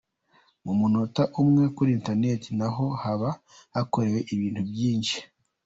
[0.63, 3.29] Mu munota umwe, kuri internet naho haba
[3.75, 5.17] hakorewe ibintu byinshi.